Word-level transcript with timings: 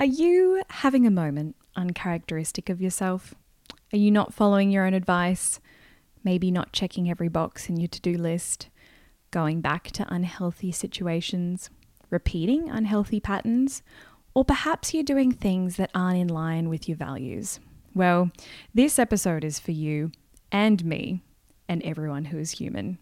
Are 0.00 0.06
you 0.06 0.62
having 0.70 1.06
a 1.06 1.10
moment 1.10 1.56
uncharacteristic 1.76 2.70
of 2.70 2.80
yourself? 2.80 3.34
Are 3.92 3.98
you 3.98 4.10
not 4.10 4.32
following 4.32 4.70
your 4.70 4.86
own 4.86 4.94
advice? 4.94 5.60
Maybe 6.24 6.50
not 6.50 6.72
checking 6.72 7.10
every 7.10 7.28
box 7.28 7.68
in 7.68 7.76
your 7.76 7.88
to 7.88 8.00
do 8.00 8.16
list? 8.16 8.70
Going 9.30 9.60
back 9.60 9.90
to 9.90 10.10
unhealthy 10.10 10.72
situations? 10.72 11.68
Repeating 12.08 12.70
unhealthy 12.70 13.20
patterns? 13.20 13.82
Or 14.32 14.42
perhaps 14.42 14.94
you're 14.94 15.02
doing 15.02 15.32
things 15.32 15.76
that 15.76 15.90
aren't 15.94 16.16
in 16.16 16.28
line 16.28 16.70
with 16.70 16.88
your 16.88 16.96
values? 16.96 17.60
Well, 17.94 18.30
this 18.72 18.98
episode 18.98 19.44
is 19.44 19.60
for 19.60 19.72
you 19.72 20.12
and 20.50 20.82
me 20.82 21.20
and 21.68 21.82
everyone 21.82 22.24
who 22.24 22.38
is 22.38 22.52
human. 22.52 22.96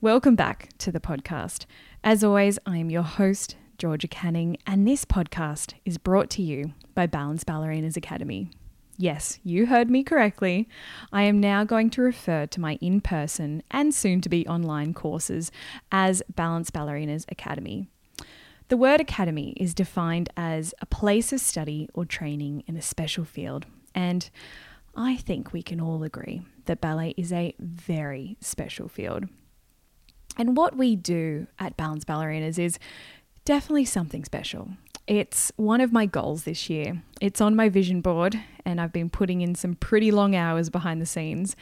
Welcome 0.00 0.36
back 0.36 0.70
to 0.78 0.90
the 0.90 0.98
podcast. 0.98 1.66
As 2.02 2.24
always, 2.24 2.58
I 2.64 2.78
am 2.78 2.88
your 2.88 3.02
host, 3.02 3.56
Georgia 3.78 4.08
Canning, 4.08 4.56
and 4.66 4.86
this 4.86 5.04
podcast 5.04 5.74
is 5.84 5.98
brought 5.98 6.30
to 6.30 6.42
you 6.42 6.72
by 6.94 7.06
Balance 7.06 7.44
Ballerinas 7.44 7.96
Academy. 7.96 8.50
Yes, 8.96 9.38
you 9.42 9.66
heard 9.66 9.90
me 9.90 10.04
correctly. 10.04 10.68
I 11.12 11.22
am 11.22 11.40
now 11.40 11.64
going 11.64 11.90
to 11.90 12.02
refer 12.02 12.46
to 12.46 12.60
my 12.60 12.78
in 12.80 13.00
person 13.00 13.62
and 13.70 13.94
soon 13.94 14.20
to 14.20 14.28
be 14.28 14.46
online 14.46 14.94
courses 14.94 15.50
as 15.90 16.22
Balance 16.34 16.70
Ballerinas 16.70 17.24
Academy. 17.30 17.88
The 18.68 18.76
word 18.76 19.00
academy 19.00 19.54
is 19.56 19.74
defined 19.74 20.30
as 20.36 20.74
a 20.80 20.86
place 20.86 21.32
of 21.32 21.40
study 21.40 21.88
or 21.94 22.04
training 22.04 22.64
in 22.66 22.76
a 22.76 22.82
special 22.82 23.24
field, 23.24 23.66
and 23.94 24.30
I 24.94 25.16
think 25.16 25.52
we 25.52 25.62
can 25.62 25.80
all 25.80 26.02
agree 26.02 26.42
that 26.66 26.80
ballet 26.80 27.14
is 27.16 27.32
a 27.32 27.54
very 27.58 28.36
special 28.40 28.88
field. 28.88 29.24
And 30.36 30.56
what 30.56 30.76
we 30.76 30.96
do 30.96 31.46
at 31.58 31.76
Balance 31.76 32.04
Ballerinas 32.04 32.58
is 32.58 32.78
definitely 33.44 33.84
something 33.84 34.24
special. 34.24 34.68
It's 35.06 35.52
one 35.56 35.80
of 35.80 35.92
my 35.92 36.06
goals 36.06 36.44
this 36.44 36.70
year. 36.70 37.02
It's 37.20 37.40
on 37.40 37.56
my 37.56 37.68
vision 37.68 38.00
board, 38.00 38.38
and 38.64 38.80
I've 38.80 38.92
been 38.92 39.10
putting 39.10 39.40
in 39.40 39.54
some 39.54 39.74
pretty 39.74 40.10
long 40.10 40.36
hours 40.36 40.70
behind 40.70 41.00
the 41.00 41.06
scenes 41.06 41.56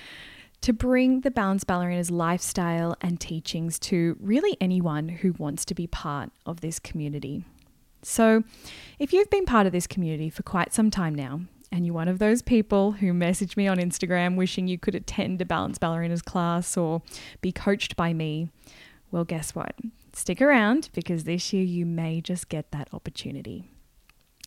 to 0.60 0.72
bring 0.74 1.22
the 1.22 1.30
Balance 1.30 1.64
Ballerina's 1.64 2.10
lifestyle 2.10 2.96
and 3.00 3.18
teachings 3.18 3.78
to 3.78 4.16
really 4.20 4.56
anyone 4.60 5.08
who 5.08 5.32
wants 5.38 5.64
to 5.64 5.74
be 5.74 5.86
part 5.86 6.30
of 6.44 6.60
this 6.60 6.78
community. 6.78 7.44
So, 8.02 8.44
if 8.98 9.12
you've 9.12 9.30
been 9.30 9.46
part 9.46 9.66
of 9.66 9.72
this 9.72 9.86
community 9.86 10.28
for 10.30 10.42
quite 10.42 10.74
some 10.74 10.90
time 10.90 11.14
now, 11.14 11.40
and 11.72 11.86
you're 11.86 11.94
one 11.94 12.08
of 12.08 12.18
those 12.18 12.42
people 12.42 12.92
who 12.92 13.12
message 13.14 13.56
me 13.56 13.68
on 13.68 13.78
Instagram 13.78 14.36
wishing 14.36 14.68
you 14.68 14.78
could 14.78 14.94
attend 14.94 15.40
a 15.40 15.46
Balance 15.46 15.78
Ballerinas 15.78 16.24
class 16.24 16.76
or 16.76 17.00
be 17.40 17.52
coached 17.52 17.96
by 17.96 18.12
me, 18.12 18.48
well, 19.10 19.24
guess 19.24 19.54
what? 19.54 19.74
Stick 20.12 20.42
around 20.42 20.90
because 20.92 21.24
this 21.24 21.52
year 21.52 21.62
you 21.62 21.86
may 21.86 22.20
just 22.20 22.48
get 22.48 22.70
that 22.72 22.88
opportunity. 22.92 23.70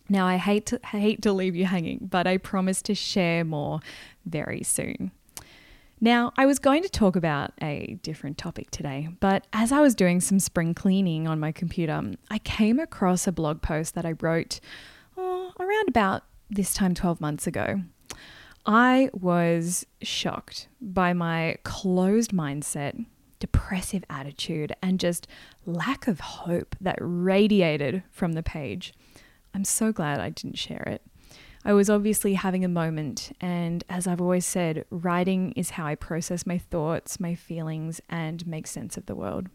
Now, 0.10 0.28
I 0.28 0.38
hate 0.38 0.66
to, 0.68 0.80
hate 0.86 1.22
to 1.22 1.32
leave 1.32 1.56
you 1.56 1.66
hanging, 1.66 2.10
but 2.12 2.28
I 2.28 2.38
promise 2.38 2.82
to 2.84 2.96
share 2.96 3.46
more 3.46 3.80
very 4.26 4.62
soon. 4.64 5.12
Now, 6.02 6.34
I 6.38 6.46
was 6.46 6.60
going 6.60 6.84
to 6.84 6.90
talk 6.90 7.16
about 7.16 7.54
a 7.62 7.98
different 8.04 8.38
topic 8.38 8.70
today, 8.72 9.08
but 9.22 9.48
as 9.54 9.72
I 9.72 9.80
was 9.80 9.96
doing 9.96 10.20
some 10.20 10.40
spring 10.40 10.74
cleaning 10.74 11.30
on 11.30 11.40
my 11.40 11.54
computer, 11.54 12.12
I 12.30 12.40
came 12.40 12.78
across 12.78 13.26
a 13.26 13.32
blog 13.32 13.62
post 13.62 13.96
that 13.96 14.06
I 14.06 14.16
wrote 14.20 14.60
oh, 15.16 15.54
around 15.58 15.88
about 15.88 16.24
this 16.50 16.74
time 16.74 16.94
12 16.94 17.22
months 17.22 17.48
ago. 17.48 17.84
I 18.66 19.10
was 19.14 19.86
shocked 20.02 20.68
by 20.82 21.14
my 21.14 21.56
closed 21.64 22.32
mindset 22.32 23.06
depressive 23.44 24.06
attitude 24.10 24.72
and 24.82 25.02
just 25.02 25.28
lack 25.66 26.08
of 26.08 26.22
hope 26.22 26.78
that 26.80 26.98
radiated 27.02 28.02
from 28.10 28.32
the 28.32 28.42
page. 28.42 28.94
I'm 29.54 29.66
so 29.66 29.92
glad 29.92 30.22
I 30.22 30.30
didn't 30.30 30.58
share 30.58 30.84
it. 30.88 31.02
I 31.66 31.74
was 31.74 31.90
obviously 31.90 32.36
having 32.36 32.64
a 32.64 32.70
moment, 32.70 33.36
and 33.42 33.84
as 33.90 34.08
I've 34.08 34.22
always 34.22 34.46
said, 34.46 34.86
writing 34.90 35.52
is 35.58 35.72
how 35.72 35.86
I 35.86 35.96
process 35.96 36.46
my 36.46 36.58
thoughts, 36.58 37.20
my 37.20 37.36
feelings, 37.36 38.00
and 38.10 38.48
make 38.48 38.66
sense 38.66 38.96
of 38.96 39.08
the 39.08 39.16
world. 39.16 39.50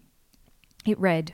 It 0.87 1.01
read 1.01 1.33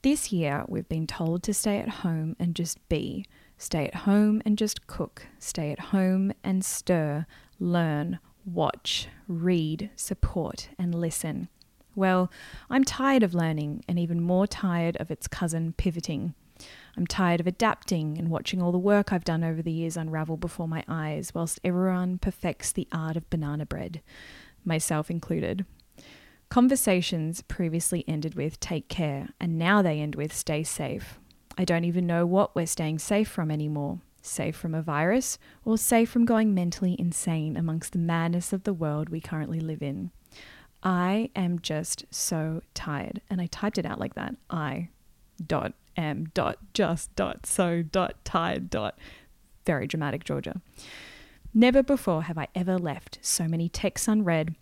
This 0.00 0.32
year, 0.32 0.64
we've 0.68 0.88
been 0.88 1.06
told 1.06 1.42
to 1.42 1.52
stay 1.52 1.80
at 1.80 2.00
home 2.00 2.34
and 2.38 2.54
just 2.54 2.78
be. 2.88 3.26
Stay 3.58 3.86
at 3.86 4.06
home 4.06 4.40
and 4.46 4.56
just 4.56 4.86
cook. 4.86 5.26
Stay 5.38 5.70
at 5.70 5.80
home 5.92 6.32
and 6.42 6.64
stir, 6.64 7.26
learn, 7.60 8.20
watch, 8.46 9.08
read, 9.26 9.90
support, 9.96 10.70
and 10.78 10.94
listen. 10.94 11.50
Well, 11.98 12.30
I'm 12.70 12.84
tired 12.84 13.24
of 13.24 13.34
learning 13.34 13.82
and 13.88 13.98
even 13.98 14.20
more 14.20 14.46
tired 14.46 14.96
of 14.98 15.10
its 15.10 15.26
cousin 15.26 15.74
pivoting. 15.76 16.34
I'm 16.96 17.08
tired 17.08 17.40
of 17.40 17.48
adapting 17.48 18.18
and 18.18 18.30
watching 18.30 18.62
all 18.62 18.70
the 18.70 18.78
work 18.78 19.12
I've 19.12 19.24
done 19.24 19.42
over 19.42 19.62
the 19.62 19.72
years 19.72 19.96
unravel 19.96 20.36
before 20.36 20.68
my 20.68 20.84
eyes 20.86 21.34
whilst 21.34 21.58
everyone 21.64 22.18
perfects 22.18 22.70
the 22.70 22.86
art 22.92 23.16
of 23.16 23.28
banana 23.30 23.66
bread, 23.66 24.00
myself 24.64 25.10
included. 25.10 25.66
Conversations 26.50 27.42
previously 27.42 28.04
ended 28.06 28.36
with 28.36 28.60
take 28.60 28.88
care, 28.88 29.30
and 29.40 29.58
now 29.58 29.82
they 29.82 29.98
end 29.98 30.14
with 30.14 30.32
stay 30.32 30.62
safe. 30.62 31.18
I 31.56 31.64
don't 31.64 31.84
even 31.84 32.06
know 32.06 32.24
what 32.24 32.54
we're 32.54 32.66
staying 32.68 33.00
safe 33.00 33.28
from 33.28 33.50
anymore. 33.50 33.98
Safe 34.22 34.54
from 34.54 34.72
a 34.72 34.82
virus 34.82 35.36
or 35.64 35.76
safe 35.76 36.08
from 36.08 36.26
going 36.26 36.54
mentally 36.54 36.94
insane 36.96 37.56
amongst 37.56 37.90
the 37.90 37.98
madness 37.98 38.52
of 38.52 38.62
the 38.62 38.72
world 38.72 39.08
we 39.08 39.20
currently 39.20 39.58
live 39.58 39.82
in. 39.82 40.12
I 40.82 41.30
am 41.34 41.58
just 41.60 42.04
so 42.10 42.62
tired. 42.74 43.20
And 43.28 43.40
I 43.40 43.46
typed 43.46 43.78
it 43.78 43.86
out 43.86 43.98
like 43.98 44.14
that. 44.14 44.36
I 44.50 44.88
dot 45.44 45.74
am 45.96 46.26
dot 46.34 46.58
just 46.74 47.14
dot 47.16 47.46
so 47.46 47.82
dot 47.82 48.24
tired 48.24 48.70
dot. 48.70 48.98
Very 49.66 49.86
dramatic, 49.86 50.24
Georgia. 50.24 50.60
Never 51.52 51.82
before 51.82 52.24
have 52.24 52.38
I 52.38 52.48
ever 52.54 52.78
left 52.78 53.18
so 53.22 53.48
many 53.48 53.68
texts 53.68 54.08
unread 54.08 54.54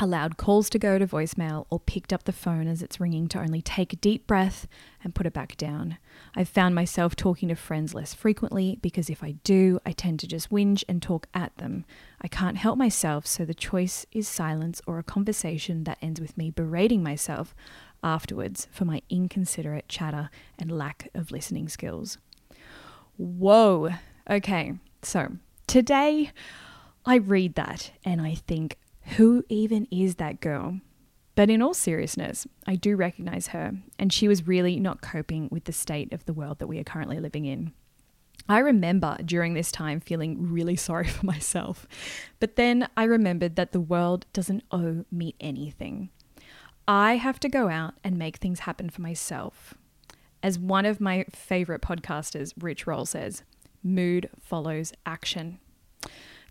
allowed 0.00 0.36
calls 0.36 0.68
to 0.70 0.78
go 0.78 0.98
to 0.98 1.06
voicemail, 1.06 1.66
or 1.70 1.78
picked 1.78 2.12
up 2.12 2.24
the 2.24 2.32
phone 2.32 2.66
as 2.66 2.82
it's 2.82 2.98
ringing 2.98 3.28
to 3.28 3.38
only 3.38 3.62
take 3.62 3.92
a 3.92 3.96
deep 3.96 4.26
breath 4.26 4.66
and 5.04 5.14
put 5.14 5.26
it 5.26 5.32
back 5.32 5.56
down. 5.56 5.98
I've 6.34 6.48
found 6.48 6.74
myself 6.74 7.14
talking 7.14 7.48
to 7.48 7.54
friends 7.54 7.94
less 7.94 8.14
frequently 8.14 8.78
because 8.82 9.08
if 9.08 9.22
I 9.22 9.32
do, 9.44 9.78
I 9.86 9.92
tend 9.92 10.18
to 10.20 10.26
just 10.26 10.50
whinge 10.50 10.82
and 10.88 11.00
talk 11.00 11.28
at 11.34 11.56
them. 11.58 11.84
I 12.20 12.28
can't 12.28 12.56
help 12.56 12.78
myself, 12.78 13.26
so 13.26 13.44
the 13.44 13.54
choice 13.54 14.04
is 14.12 14.26
silence 14.26 14.80
or 14.86 14.98
a 14.98 15.04
conversation 15.04 15.84
that 15.84 15.98
ends 16.02 16.20
with 16.20 16.36
me 16.36 16.50
berating 16.50 17.02
myself 17.02 17.54
afterwards 18.02 18.66
for 18.72 18.84
my 18.84 19.02
inconsiderate 19.08 19.88
chatter 19.88 20.30
and 20.58 20.72
lack 20.72 21.08
of 21.14 21.30
listening 21.30 21.68
skills. 21.68 22.18
Whoa. 23.16 23.90
Okay, 24.28 24.74
so 25.02 25.32
today 25.66 26.32
I 27.04 27.16
read 27.16 27.54
that 27.54 27.92
and 28.04 28.20
I 28.20 28.34
think, 28.34 28.78
who 29.16 29.44
even 29.48 29.86
is 29.90 30.16
that 30.16 30.40
girl? 30.40 30.80
But 31.34 31.48
in 31.48 31.62
all 31.62 31.74
seriousness, 31.74 32.46
I 32.66 32.76
do 32.76 32.94
recognize 32.94 33.48
her, 33.48 33.72
and 33.98 34.12
she 34.12 34.28
was 34.28 34.46
really 34.46 34.78
not 34.78 35.00
coping 35.00 35.48
with 35.50 35.64
the 35.64 35.72
state 35.72 36.12
of 36.12 36.24
the 36.26 36.34
world 36.34 36.58
that 36.58 36.66
we 36.66 36.78
are 36.78 36.84
currently 36.84 37.18
living 37.18 37.46
in. 37.46 37.72
I 38.48 38.58
remember 38.58 39.16
during 39.24 39.54
this 39.54 39.72
time 39.72 40.00
feeling 40.00 40.52
really 40.52 40.76
sorry 40.88 41.08
for 41.08 41.24
myself, 41.24 41.86
but 42.38 42.56
then 42.56 42.88
I 42.96 43.04
remembered 43.04 43.56
that 43.56 43.72
the 43.72 43.80
world 43.80 44.26
doesn't 44.32 44.64
owe 44.70 45.04
me 45.10 45.34
anything. 45.40 46.10
I 46.86 47.16
have 47.16 47.38
to 47.40 47.48
go 47.48 47.68
out 47.68 47.94
and 48.02 48.18
make 48.18 48.36
things 48.36 48.60
happen 48.60 48.90
for 48.90 49.02
myself. 49.02 49.74
As 50.42 50.58
one 50.58 50.84
of 50.84 51.00
my 51.00 51.24
favorite 51.30 51.82
podcasters, 51.82 52.52
Rich 52.60 52.86
Roll, 52.86 53.06
says, 53.06 53.44
mood 53.82 54.28
follows 54.40 54.92
action. 55.06 55.60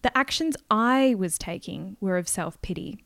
The 0.02 0.18
actions 0.18 0.58
I 0.72 1.16
was 1.18 1.38
taking 1.38 1.96
were 2.00 2.18
of 2.18 2.28
self 2.28 2.60
pity. 2.62 3.04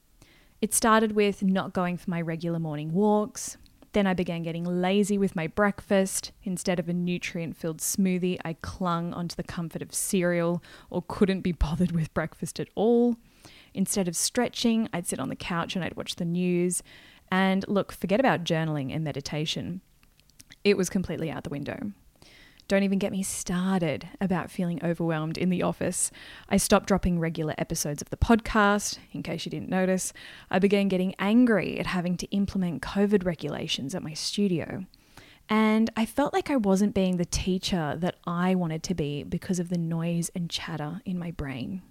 It 0.61 0.73
started 0.73 1.11
with 1.11 1.43
not 1.43 1.73
going 1.73 1.97
for 1.97 2.09
my 2.09 2.21
regular 2.21 2.59
morning 2.59 2.93
walks. 2.93 3.57
Then 3.91 4.07
I 4.07 4.13
began 4.13 4.43
getting 4.43 4.63
lazy 4.63 5.17
with 5.17 5.35
my 5.35 5.47
breakfast. 5.47 6.31
Instead 6.43 6.79
of 6.79 6.87
a 6.87 6.93
nutrient 6.93 7.57
filled 7.57 7.79
smoothie, 7.79 8.39
I 8.45 8.53
clung 8.53 9.13
onto 9.13 9.35
the 9.35 9.43
comfort 9.43 9.81
of 9.81 9.93
cereal 9.93 10.63
or 10.89 11.03
couldn't 11.07 11.41
be 11.41 11.51
bothered 11.51 11.91
with 11.91 12.13
breakfast 12.13 12.59
at 12.59 12.69
all. 12.75 13.17
Instead 13.73 14.07
of 14.07 14.15
stretching, 14.15 14.87
I'd 14.93 15.07
sit 15.07 15.19
on 15.19 15.29
the 15.29 15.35
couch 15.35 15.75
and 15.75 15.83
I'd 15.83 15.97
watch 15.97 16.15
the 16.15 16.25
news. 16.25 16.81
And 17.29 17.65
look, 17.67 17.91
forget 17.91 18.21
about 18.21 18.45
journaling 18.45 18.93
and 18.93 19.03
meditation. 19.03 19.81
It 20.63 20.77
was 20.77 20.89
completely 20.89 21.29
out 21.29 21.43
the 21.43 21.49
window. 21.49 21.91
Don't 22.67 22.83
even 22.83 22.97
get 22.97 23.11
me 23.11 23.21
started 23.21 24.09
about 24.19 24.49
feeling 24.49 24.83
overwhelmed 24.83 25.37
in 25.37 25.49
the 25.49 25.61
office. 25.61 26.09
I 26.49 26.57
stopped 26.57 26.87
dropping 26.87 27.19
regular 27.19 27.53
episodes 27.59 28.01
of 28.01 28.09
the 28.09 28.17
podcast, 28.17 28.97
in 29.11 29.21
case 29.21 29.45
you 29.45 29.51
didn't 29.51 29.69
notice. 29.69 30.13
I 30.49 30.57
began 30.57 30.87
getting 30.87 31.13
angry 31.19 31.79
at 31.79 31.85
having 31.85 32.17
to 32.17 32.27
implement 32.31 32.81
COVID 32.81 33.23
regulations 33.23 33.93
at 33.93 34.01
my 34.01 34.13
studio. 34.13 34.85
And 35.47 35.91
I 35.95 36.07
felt 36.07 36.33
like 36.33 36.49
I 36.49 36.55
wasn't 36.55 36.95
being 36.95 37.17
the 37.17 37.25
teacher 37.25 37.95
that 37.99 38.15
I 38.25 38.55
wanted 38.55 38.81
to 38.83 38.95
be 38.95 39.21
because 39.23 39.59
of 39.59 39.69
the 39.69 39.77
noise 39.77 40.31
and 40.33 40.49
chatter 40.49 41.01
in 41.05 41.19
my 41.19 41.29
brain. 41.29 41.83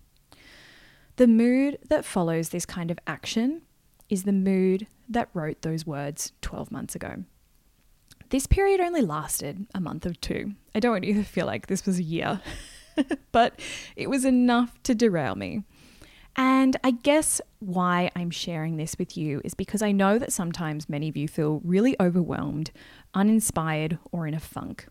The 1.17 1.29
mood 1.29 1.79
that 1.89 2.05
follows 2.05 2.49
this 2.49 2.67
kind 2.67 2.91
of 2.91 2.99
action 3.07 3.63
is 4.09 4.25
the 4.25 4.33
mood 4.33 4.89
that 5.09 5.29
wrote 5.35 5.63
those 5.63 5.87
words 5.87 6.33
12 6.41 6.73
months 6.73 6.97
ago. 6.97 7.23
This 8.35 8.49
period 8.49 8.81
only 8.81 9.01
lasted 9.01 9.65
a 9.77 9.81
month 9.81 10.05
or 10.05 10.13
two. 10.13 10.55
I 10.75 10.81
don't 10.81 10.91
to 11.03 11.23
feel 11.23 11.47
like 11.47 11.69
this 11.69 11.87
was 11.87 12.01
a 12.01 12.03
year, 12.03 12.41
but 13.31 13.61
it 13.95 14.11
was 14.11 14.25
enough 14.25 14.83
to 14.83 14.93
derail 14.93 15.37
me. 15.37 15.63
And 16.35 16.77
I 16.83 16.91
guess 16.91 17.41
why 17.61 18.11
I'm 18.17 18.33
sharing 18.33 18.77
this 18.77 18.99
with 18.99 19.17
you 19.17 19.41
is 19.45 19.55
because 19.55 19.83
I 19.83 19.93
know 19.93 20.19
that 20.19 20.33
sometimes 20.33 20.89
many 20.89 21.09
of 21.09 21.17
you 21.17 21.29
feel 21.29 21.61
really 21.63 21.95
overwhelmed, 22.01 22.73
uninspired, 23.15 23.99
or 24.11 24.27
in 24.27 24.35
a 24.35 24.41
funk. 24.41 24.89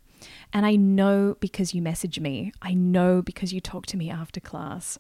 And 0.52 0.66
I 0.66 0.76
know 0.76 1.36
because 1.40 1.74
you 1.74 1.82
message 1.82 2.20
me, 2.20 2.52
I 2.62 2.74
know 2.74 3.22
because 3.22 3.54
you 3.54 3.60
talk 3.60 3.86
to 3.88 3.98
me 3.98 4.10
after 4.10 4.40
class. 4.40 5.00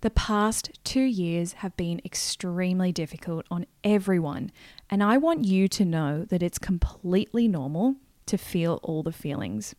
The 0.00 0.10
past 0.10 0.70
two 0.84 1.02
years 1.02 1.54
have 1.54 1.76
been 1.76 2.00
extremely 2.04 2.92
difficult 2.92 3.46
on 3.50 3.66
everyone, 3.82 4.50
and 4.90 5.02
I 5.02 5.16
want 5.16 5.44
you 5.44 5.68
to 5.68 5.84
know 5.84 6.24
that 6.26 6.42
it's 6.42 6.58
completely 6.58 7.48
normal 7.48 7.96
to 8.26 8.38
feel 8.38 8.80
all 8.82 9.02
the 9.02 9.12
feelings. 9.12 9.74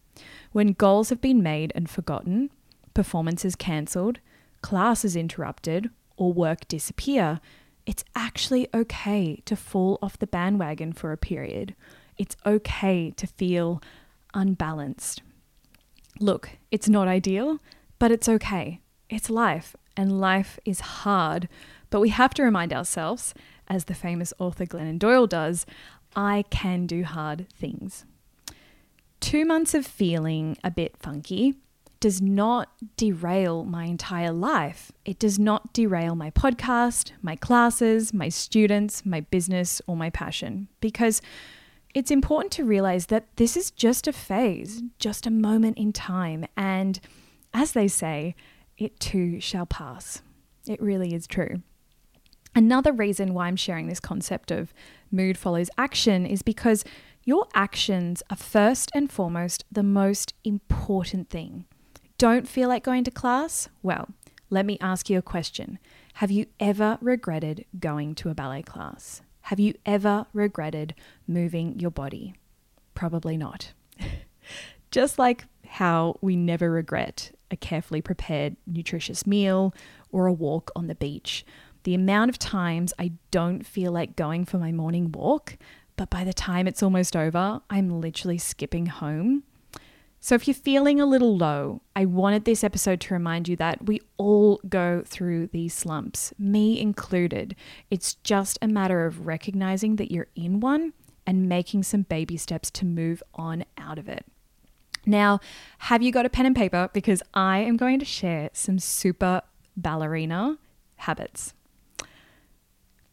When 0.52 0.74
goals 0.74 1.10
have 1.10 1.22
been 1.22 1.44
made 1.44 1.72
and 1.76 1.90
forgotten, 1.90 2.50
performances 2.94 3.56
cancelled, 3.56 4.20
classes 4.62 5.16
interrupted, 5.16 5.90
or 6.18 6.34
work 6.34 6.68
disappear, 6.68 7.40
it's 7.86 8.04
actually 8.16 8.68
okay 8.74 9.42
to 9.46 9.56
fall 9.56 10.00
off 10.02 10.18
the 10.18 10.28
bandwagon 10.28 10.94
for 10.94 11.12
a 11.12 11.18
period. 11.18 11.76
It's 12.18 12.38
okay 12.46 13.12
to 13.12 13.28
feel 13.28 13.82
unbalanced. 14.36 15.24
Look, 16.20 16.52
it's 16.70 16.88
not 16.88 17.08
ideal, 17.08 17.60
but 17.98 18.12
it's 18.12 18.30
okay. 18.30 18.82
It's 19.10 19.30
life, 19.32 19.76
and 19.98 20.20
life 20.20 20.60
is 20.66 20.80
hard. 20.82 21.50
But 21.90 22.02
we 22.02 22.10
have 22.10 22.34
to 22.36 22.44
remind 22.44 22.72
ourselves, 22.72 23.34
as 23.68 23.86
the 23.86 23.96
famous 23.96 24.34
author 24.38 24.66
Glennon 24.66 25.00
Doyle 25.00 25.26
does, 25.26 25.66
I 26.16 26.44
can 26.50 26.86
do 26.86 27.04
hard 27.04 27.48
things. 27.50 28.06
Two 29.20 29.46
months 29.46 29.74
of 29.74 29.88
feeling 29.88 30.58
a 30.64 30.70
bit 30.70 30.98
funky 30.98 31.56
does 32.00 32.22
not 32.22 32.70
derail 32.98 33.64
my 33.66 33.86
entire 33.86 34.32
life. 34.32 34.92
It 35.06 35.18
does 35.18 35.40
not 35.40 35.74
derail 35.74 36.14
my 36.14 36.30
podcast, 36.30 37.12
my 37.22 37.36
classes, 37.36 38.14
my 38.14 38.30
students, 38.30 39.06
my 39.06 39.22
business, 39.22 39.82
or 39.88 39.96
my 39.96 40.10
passion. 40.10 40.68
Because 40.82 41.22
it's 41.96 42.12
important 42.12 42.52
to 42.52 42.64
realize 42.64 43.08
that 43.08 43.26
this 43.38 43.58
is 43.58 43.72
just 43.72 44.08
a 44.08 44.14
phase, 44.14 44.84
just 45.00 45.26
a 45.26 45.32
moment 45.32 45.80
in 45.80 45.92
time. 45.92 46.46
And 46.56 47.00
as 47.54 47.72
they 47.72 47.88
say, 47.88 48.36
it 48.78 49.00
too 49.00 49.40
shall 49.40 49.66
pass. 49.66 50.22
It 50.68 50.82
really 50.82 51.14
is 51.14 51.26
true. 51.26 51.64
Another 52.54 52.92
reason 52.92 53.34
why 53.34 53.48
I'm 53.48 53.56
sharing 53.56 53.88
this 53.88 54.00
concept 54.00 54.52
of 54.52 54.74
mood 55.12 55.38
follows 55.38 55.70
action 55.78 56.26
is 56.26 56.42
because 56.42 56.84
your 57.24 57.48
actions 57.56 58.22
are 58.30 58.38
first 58.38 58.92
and 58.94 59.12
foremost 59.12 59.66
the 59.72 59.82
most 59.82 60.34
important 60.44 61.30
thing 61.30 61.66
don't 62.18 62.48
feel 62.48 62.70
like 62.70 62.84
going 62.84 63.04
to 63.04 63.12
class? 63.12 63.68
Well, 63.84 64.08
let 64.50 64.66
me 64.66 64.78
ask 64.80 65.10
you 65.10 65.18
a 65.18 65.22
question. 65.22 65.80
Have 66.16 66.32
you 66.32 66.46
ever 66.62 66.98
regretted 67.02 67.66
going 67.78 68.16
to 68.16 68.30
a 68.30 68.34
ballet 68.34 68.62
class? 68.62 69.22
Have 69.50 69.60
you 69.60 69.76
ever 69.86 70.26
regretted 70.34 70.96
moving 71.28 71.80
your 71.80 71.92
body? 71.92 72.34
Probably 72.96 73.38
not. 73.38 73.74
Just 74.92 75.20
like 75.20 75.46
how 75.68 76.18
we 76.20 76.36
never 76.36 76.72
regret 76.72 77.32
a 77.52 77.56
carefully 77.56 78.02
prepared, 78.02 78.56
nutritious 78.66 79.28
meal 79.28 79.72
or 80.12 80.26
a 80.26 80.34
walk 80.34 80.72
on 80.76 80.88
the 80.88 80.96
beach. 80.96 81.46
The 81.84 81.94
amount 81.94 82.30
of 82.30 82.40
times 82.40 82.92
I 82.98 83.12
don't 83.30 83.64
feel 83.64 83.92
like 83.92 84.16
going 84.16 84.46
for 84.46 84.58
my 84.58 84.72
morning 84.72 85.12
walk, 85.12 85.58
but 85.96 86.10
by 86.10 86.24
the 86.24 86.34
time 86.34 86.66
it's 86.66 86.82
almost 86.82 87.16
over, 87.16 87.62
I'm 87.70 88.02
literally 88.02 88.40
skipping 88.40 88.88
home 88.88 89.44
so, 90.26 90.34
if 90.34 90.48
you're 90.48 90.56
feeling 90.56 91.00
a 91.00 91.06
little 91.06 91.38
low, 91.38 91.84
I 91.96 92.06
wanted 92.06 92.46
this 92.46 92.64
episode 92.64 93.00
to 93.02 93.14
remind 93.14 93.48
you 93.48 93.56
that 93.58 93.86
we 93.86 94.02
all 94.18 94.60
go 94.68 95.04
through 95.06 95.46
these 95.54 95.72
slumps, 95.72 96.34
me 96.40 96.82
included. 96.82 97.56
It's 97.92 98.16
just 98.16 98.58
a 98.60 98.68
matter 98.68 99.06
of 99.06 99.28
recognizing 99.28 99.98
that 99.98 100.12
you're 100.12 100.26
in 100.36 100.62
one 100.62 100.94
and 101.28 101.48
making 101.48 101.84
some 101.84 102.02
baby 102.02 102.38
steps 102.38 102.72
to 102.72 102.88
move 102.88 103.22
on 103.36 103.66
out 103.78 104.00
of 104.00 104.10
it. 104.10 104.26
Now, 105.06 105.42
have 105.78 106.02
you 106.02 106.12
got 106.12 106.26
a 106.26 106.30
pen 106.32 106.48
and 106.48 106.56
paper? 106.56 106.90
Because 106.92 107.22
I 107.36 107.60
am 107.60 107.78
going 107.78 108.00
to 108.00 108.06
share 108.06 108.50
some 108.52 108.80
super 108.80 109.44
ballerina 109.78 110.58
habits. 110.96 111.54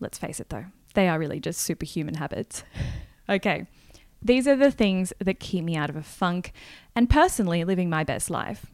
Let's 0.00 0.16
face 0.16 0.40
it 0.40 0.48
though, 0.48 0.64
they 0.94 1.10
are 1.10 1.18
really 1.18 1.40
just 1.40 1.60
superhuman 1.60 2.14
habits. 2.14 2.64
okay. 3.28 3.66
These 4.24 4.46
are 4.46 4.56
the 4.56 4.70
things 4.70 5.12
that 5.18 5.40
keep 5.40 5.64
me 5.64 5.76
out 5.76 5.90
of 5.90 5.96
a 5.96 6.02
funk 6.02 6.52
and 6.94 7.10
personally 7.10 7.64
living 7.64 7.90
my 7.90 8.04
best 8.04 8.30
life. 8.30 8.66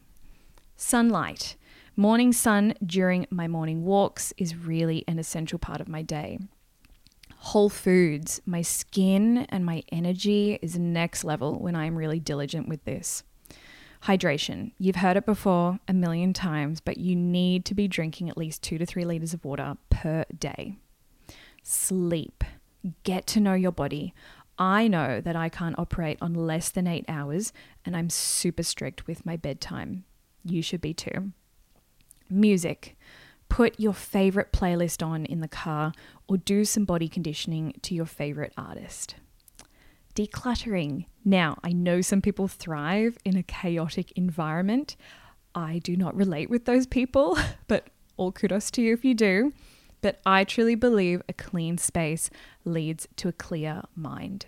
Sunlight. 0.75 1.55
Morning 1.95 2.31
sun 2.31 2.75
during 2.85 3.25
my 3.29 3.47
morning 3.47 3.83
walks 3.83 4.31
is 4.37 4.55
really 4.55 5.03
an 5.07 5.19
essential 5.19 5.59
part 5.59 5.81
of 5.81 5.89
my 5.89 6.01
day. 6.01 6.39
Whole 7.35 7.69
foods. 7.69 8.41
My 8.45 8.61
skin 8.61 9.39
and 9.49 9.65
my 9.65 9.83
energy 9.91 10.59
is 10.61 10.77
next 10.77 11.23
level 11.23 11.59
when 11.59 11.75
I 11.75 11.85
am 11.85 11.97
really 11.97 12.19
diligent 12.19 12.69
with 12.69 12.85
this. 12.85 13.23
Hydration. 14.03 14.71
You've 14.77 14.97
heard 14.97 15.17
it 15.17 15.25
before 15.25 15.79
a 15.87 15.93
million 15.93 16.31
times, 16.31 16.79
but 16.79 16.97
you 16.97 17.15
need 17.15 17.65
to 17.65 17.75
be 17.75 17.87
drinking 17.87 18.29
at 18.29 18.37
least 18.37 18.61
two 18.61 18.77
to 18.77 18.85
three 18.85 19.03
liters 19.03 19.33
of 19.33 19.43
water 19.43 19.75
per 19.89 20.25
day. 20.37 20.77
Sleep. 21.63 22.43
Get 23.03 23.27
to 23.27 23.41
know 23.41 23.55
your 23.55 23.73
body. 23.73 24.13
I 24.59 24.89
know 24.89 25.21
that 25.21 25.37
I 25.37 25.47
can't 25.47 25.79
operate 25.79 26.17
on 26.21 26.33
less 26.33 26.69
than 26.69 26.85
eight 26.85 27.05
hours, 27.07 27.53
and 27.85 27.95
I'm 27.95 28.09
super 28.09 28.63
strict 28.63 29.07
with 29.07 29.25
my 29.25 29.37
bedtime. 29.37 30.03
You 30.43 30.61
should 30.61 30.81
be 30.81 30.93
too. 30.93 31.31
Music. 32.29 32.97
Put 33.47 33.79
your 33.79 33.93
favorite 33.93 34.51
playlist 34.51 35.03
on 35.03 35.25
in 35.25 35.39
the 35.39 35.47
car 35.47 35.93
or 36.27 36.37
do 36.37 36.65
some 36.65 36.85
body 36.85 37.07
conditioning 37.07 37.73
to 37.81 37.95
your 37.95 38.05
favorite 38.05 38.53
artist. 38.57 39.15
Decluttering. 40.13 41.05
Now, 41.23 41.57
I 41.63 41.71
know 41.71 42.01
some 42.01 42.21
people 42.21 42.47
thrive 42.47 43.17
in 43.23 43.37
a 43.37 43.43
chaotic 43.43 44.11
environment. 44.11 44.97
I 45.55 45.79
do 45.79 45.95
not 45.95 46.15
relate 46.15 46.49
with 46.49 46.65
those 46.65 46.85
people, 46.85 47.37
but 47.67 47.87
all 48.17 48.31
kudos 48.33 48.69
to 48.71 48.81
you 48.81 48.93
if 48.93 49.05
you 49.05 49.13
do. 49.15 49.53
But 50.01 50.19
I 50.25 50.43
truly 50.43 50.75
believe 50.75 51.21
a 51.27 51.33
clean 51.33 51.77
space 51.77 52.29
leads 52.63 53.07
to 53.17 53.27
a 53.27 53.33
clear 53.33 53.83
mind. 53.95 54.45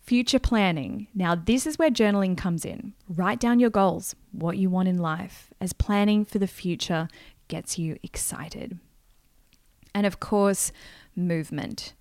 Future 0.00 0.38
planning. 0.38 1.06
Now, 1.14 1.34
this 1.34 1.66
is 1.66 1.78
where 1.78 1.90
journaling 1.90 2.36
comes 2.36 2.64
in. 2.64 2.94
Write 3.08 3.40
down 3.40 3.60
your 3.60 3.68
goals, 3.68 4.16
what 4.32 4.56
you 4.56 4.70
want 4.70 4.88
in 4.88 4.98
life, 4.98 5.52
as 5.60 5.74
planning 5.74 6.24
for 6.24 6.38
the 6.38 6.46
future 6.46 7.08
gets 7.48 7.78
you 7.78 7.98
excited. 8.02 8.78
And 9.94 10.06
of 10.06 10.18
course, 10.20 10.72
movement. 11.14 11.92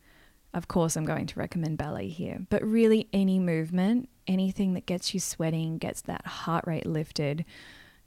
Of 0.53 0.69
course, 0.69 0.95
I'm 0.95 1.05
going 1.05 1.25
to 1.27 1.39
recommend 1.39 1.77
ballet 1.77 2.07
here, 2.07 2.45
but 2.49 2.63
really 2.63 3.09
any 3.11 3.39
movement, 3.39 4.07
anything 4.25 4.73
that 4.75 4.85
gets 4.85 5.13
you 5.13 5.19
sweating, 5.19 5.77
gets 5.77 6.01
that 6.03 6.25
heart 6.25 6.65
rate 6.65 6.85
lifted, 6.85 7.43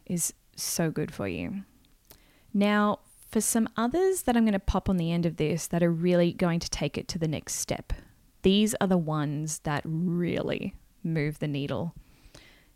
is 0.06 0.32
so 0.56 0.90
good 0.90 1.12
for 1.12 1.28
you. 1.28 1.62
Now, 2.54 3.00
for 3.30 3.40
some 3.40 3.68
others 3.76 4.22
that 4.22 4.36
I'm 4.36 4.44
going 4.44 4.52
to 4.52 4.58
pop 4.58 4.88
on 4.88 4.96
the 4.96 5.12
end 5.12 5.24
of 5.24 5.36
this 5.36 5.68
that 5.68 5.82
are 5.82 5.92
really 5.92 6.32
going 6.32 6.58
to 6.60 6.70
take 6.70 6.98
it 6.98 7.06
to 7.08 7.18
the 7.18 7.28
next 7.28 7.54
step, 7.54 7.92
these 8.42 8.74
are 8.80 8.88
the 8.88 8.98
ones 8.98 9.60
that 9.60 9.82
really 9.84 10.74
move 11.04 11.38
the 11.38 11.48
needle. 11.48 11.94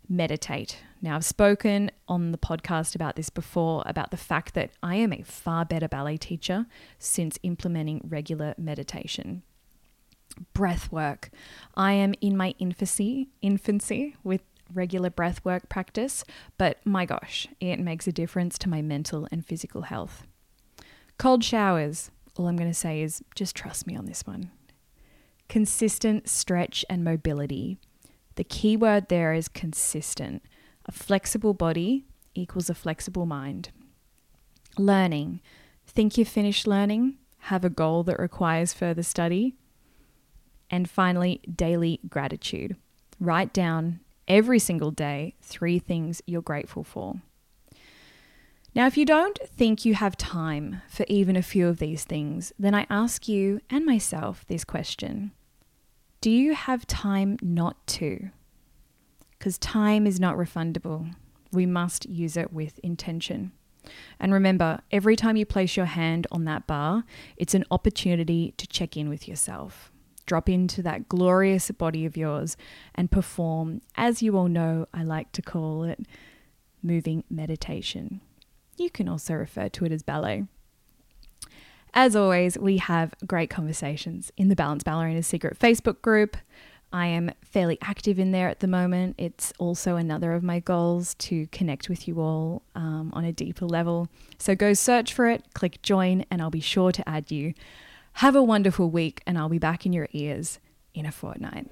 Meditate. 0.07 0.77
Now, 1.01 1.15
I've 1.15 1.25
spoken 1.25 1.91
on 2.07 2.31
the 2.31 2.37
podcast 2.37 2.95
about 2.95 3.15
this 3.15 3.29
before 3.29 3.83
about 3.85 4.11
the 4.11 4.17
fact 4.17 4.53
that 4.53 4.69
I 4.81 4.95
am 4.95 5.11
a 5.11 5.23
far 5.23 5.65
better 5.65 5.87
ballet 5.87 6.17
teacher 6.17 6.67
since 6.99 7.39
implementing 7.43 8.01
regular 8.07 8.53
meditation. 8.57 9.41
Breath 10.53 10.91
work. 10.91 11.31
I 11.75 11.93
am 11.93 12.13
in 12.21 12.37
my 12.37 12.53
infancy, 12.59 13.29
infancy 13.41 14.15
with 14.23 14.41
regular 14.73 15.09
breath 15.09 15.43
work 15.43 15.69
practice, 15.69 16.23
but 16.57 16.77
my 16.85 17.05
gosh, 17.05 17.47
it 17.59 17.79
makes 17.79 18.07
a 18.07 18.11
difference 18.11 18.57
to 18.59 18.69
my 18.69 18.81
mental 18.81 19.27
and 19.31 19.45
physical 19.45 19.83
health. 19.83 20.25
Cold 21.17 21.43
showers. 21.43 22.11
All 22.37 22.47
I'm 22.47 22.57
going 22.57 22.69
to 22.69 22.73
say 22.73 23.01
is 23.01 23.23
just 23.35 23.55
trust 23.55 23.87
me 23.87 23.95
on 23.95 24.05
this 24.05 24.27
one. 24.27 24.51
Consistent 25.47 26.27
stretch 26.27 26.83
and 26.89 27.03
mobility. 27.03 27.77
The 28.35 28.43
key 28.43 28.75
word 28.75 29.07
there 29.07 29.33
is 29.33 29.47
consistent. 29.47 30.43
A 30.85 30.91
flexible 30.91 31.53
body 31.53 32.05
equals 32.33 32.69
a 32.69 32.75
flexible 32.75 33.25
mind. 33.25 33.69
Learning. 34.77 35.39
Think 35.87 36.17
you've 36.17 36.27
finished 36.27 36.67
learning? 36.67 37.15
Have 37.39 37.63
a 37.63 37.69
goal 37.69 38.03
that 38.03 38.19
requires 38.19 38.73
further 38.73 39.03
study? 39.03 39.55
And 40.69 40.89
finally, 40.89 41.41
daily 41.53 42.01
gratitude. 42.09 42.75
Write 43.19 43.53
down 43.53 44.01
every 44.27 44.59
single 44.59 44.91
day 44.91 45.35
three 45.41 45.79
things 45.79 46.21
you're 46.25 46.41
grateful 46.41 46.83
for. 46.83 47.21
Now, 48.75 48.87
if 48.87 48.97
you 48.97 49.05
don't 49.05 49.39
think 49.55 49.85
you 49.85 49.93
have 49.93 50.17
time 50.17 50.81
for 50.89 51.05
even 51.07 51.37
a 51.37 51.41
few 51.41 51.69
of 51.69 51.79
these 51.79 52.03
things, 52.03 52.51
then 52.59 52.75
I 52.75 52.85
ask 52.89 53.25
you 53.25 53.61
and 53.69 53.85
myself 53.85 54.45
this 54.47 54.65
question 54.65 55.31
Do 56.19 56.29
you 56.29 56.53
have 56.53 56.85
time 56.85 57.37
not 57.41 57.87
to? 57.87 58.31
Because 59.39 59.57
time 59.57 60.05
is 60.05 60.19
not 60.19 60.35
refundable. 60.35 61.15
We 61.53 61.65
must 61.65 62.09
use 62.09 62.35
it 62.35 62.51
with 62.51 62.77
intention. 62.79 63.53
And 64.19 64.33
remember, 64.33 64.81
every 64.91 65.15
time 65.15 65.37
you 65.37 65.45
place 65.45 65.77
your 65.77 65.85
hand 65.85 66.27
on 66.29 66.43
that 66.43 66.67
bar, 66.67 67.05
it's 67.37 67.53
an 67.53 67.63
opportunity 67.71 68.53
to 68.57 68.67
check 68.67 68.97
in 68.97 69.07
with 69.07 69.25
yourself. 69.25 69.89
Drop 70.25 70.49
into 70.49 70.81
that 70.81 71.07
glorious 71.07 71.71
body 71.71 72.05
of 72.05 72.17
yours 72.17 72.57
and 72.93 73.09
perform, 73.09 73.81
as 73.95 74.21
you 74.21 74.35
all 74.35 74.49
know, 74.49 74.87
I 74.93 75.03
like 75.03 75.31
to 75.33 75.41
call 75.41 75.83
it 75.83 75.99
moving 76.81 77.23
meditation. 77.29 78.19
You 78.77 78.89
can 78.89 79.07
also 79.07 79.33
refer 79.33 79.69
to 79.69 79.85
it 79.85 79.91
as 79.91 80.03
ballet. 80.03 80.45
As 81.93 82.15
always, 82.15 82.57
we 82.57 82.77
have 82.77 83.13
great 83.25 83.49
conversations 83.49 84.31
in 84.35 84.49
the 84.49 84.55
Balance 84.55 84.83
Ballerina's 84.83 85.27
secret 85.27 85.57
Facebook 85.57 86.01
group. 86.01 86.35
I 86.91 87.07
am 87.07 87.31
fairly 87.41 87.77
active 87.81 88.19
in 88.19 88.31
there 88.31 88.49
at 88.49 88.59
the 88.59 88.67
moment. 88.67 89.15
It's 89.17 89.53
also 89.59 89.95
another 89.95 90.33
of 90.33 90.43
my 90.43 90.59
goals 90.59 91.15
to 91.15 91.47
connect 91.47 91.89
with 91.89 92.07
you 92.07 92.19
all 92.19 92.63
um, 92.75 93.11
on 93.13 93.23
a 93.23 93.31
deeper 93.31 93.65
level. 93.65 94.09
So 94.39 94.55
go 94.55 94.73
search 94.73 95.13
for 95.13 95.27
it, 95.27 95.43
click 95.53 95.81
join, 95.81 96.25
and 96.29 96.41
I'll 96.41 96.49
be 96.49 96.59
sure 96.59 96.91
to 96.91 97.09
add 97.09 97.31
you. 97.31 97.53
Have 98.13 98.35
a 98.35 98.43
wonderful 98.43 98.89
week, 98.89 99.21
and 99.25 99.37
I'll 99.37 99.49
be 99.49 99.59
back 99.59 99.85
in 99.85 99.93
your 99.93 100.07
ears 100.11 100.59
in 100.93 101.05
a 101.05 101.11
fortnight. 101.11 101.69